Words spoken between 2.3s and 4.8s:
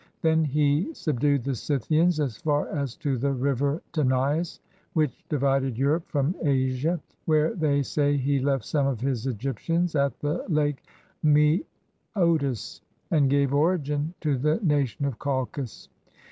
far as to the river Tanais,